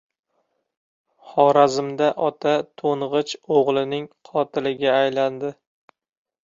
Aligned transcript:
Xorazmda 1.33 2.07
ota 2.29 2.55
to‘ng‘ich 2.83 3.37
o‘g‘lining 3.59 4.09
qotiliga 4.33 4.97
aylandi 5.05 5.55